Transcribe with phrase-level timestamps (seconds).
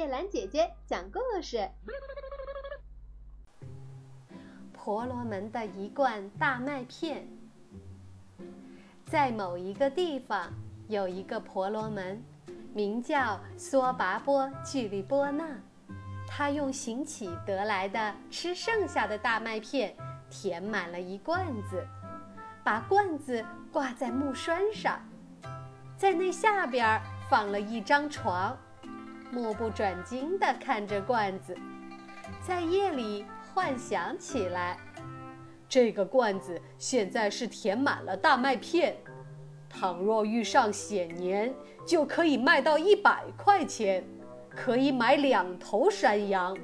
[0.00, 1.68] 叶兰姐姐讲故事。
[4.72, 7.28] 婆罗门的一罐大麦片。
[9.04, 10.50] 在某一个地方，
[10.88, 12.24] 有一个婆罗门，
[12.72, 15.44] 名叫梭拔波距利波那。
[16.26, 19.94] 他用行乞得来的吃剩下的大麦片，
[20.30, 21.86] 填满了一罐子，
[22.64, 24.98] 把罐子挂在木栓上，
[25.98, 26.98] 在那下边
[27.28, 28.56] 放了一张床。
[29.32, 31.56] 目不转睛地看着罐子，
[32.44, 34.76] 在夜里幻想起来：
[35.68, 38.96] 这个罐子现在是填满了大麦片，
[39.68, 41.54] 倘若遇上险年，
[41.86, 44.04] 就可以卖到一百块钱，
[44.48, 46.56] 可以买两头山羊。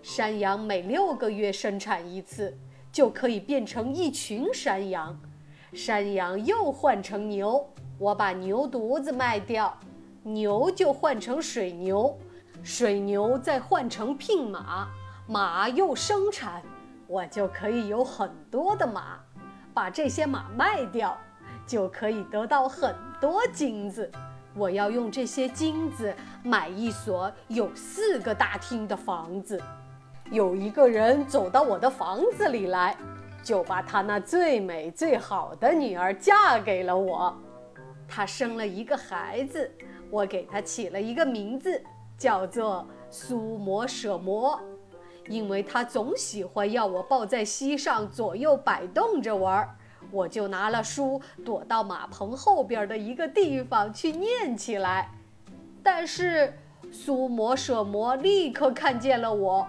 [0.00, 2.56] 山羊每六个月生产一次，
[2.92, 5.18] 就可以变成一群山羊。
[5.72, 9.76] 山羊又换成牛，我把牛犊子卖掉。
[10.26, 12.18] 牛就换成水牛，
[12.62, 14.88] 水牛再换成聘马，
[15.26, 16.62] 马又生产，
[17.06, 19.18] 我就可以有很多的马，
[19.74, 21.14] 把这些马卖掉，
[21.66, 24.10] 就可以得到很多金子。
[24.56, 29.60] 我要用这些金子买一所有四个大厅的房子。
[30.30, 32.96] 有一个人走到我的房子里来，
[33.42, 37.36] 就把他那最美最好的女儿嫁给了我。
[38.08, 39.70] 他生了一个孩子。
[40.10, 41.82] 我给他起了一个名字，
[42.16, 44.60] 叫做苏摩舍摩，
[45.28, 49.76] 因为他总喜欢要我抱在膝上左右摆动着玩儿。
[50.12, 55.10] 我就拿了书，躲到马棚后边的一个地方去念起来。
[55.82, 56.56] 但是
[56.92, 59.66] 苏摩舍摩立刻看见了我，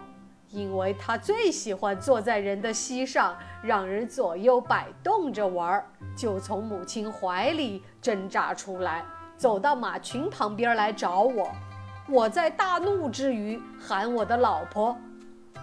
[0.56, 9.04] 因为他最喜欢坐在人的膝上，让人左右摆动着玩儿，就从母亲怀里挣扎出来。
[9.36, 11.52] 走到马群旁边来找我，
[12.08, 14.96] 我在大怒之余喊我的老婆：“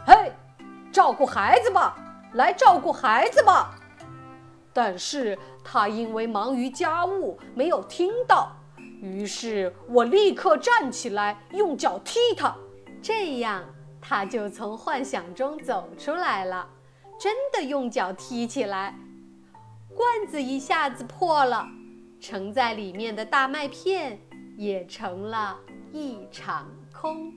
[0.06, 0.30] 嘿，
[0.92, 1.96] 照顾孩子吧，
[2.34, 3.74] 来照顾孩子吧。”
[4.74, 8.52] 但是他因为忙于家务没有听到，
[9.00, 12.54] 于是我立刻站起来用脚踢他，
[13.00, 13.64] 这样
[14.02, 16.68] 他就从幻想中走出来了，
[17.18, 18.98] 真的用脚踢起来，
[19.96, 21.66] 罐子一下子破了。
[22.20, 24.20] 盛在里面的大麦片
[24.56, 25.58] 也成了
[25.92, 27.32] 一场空。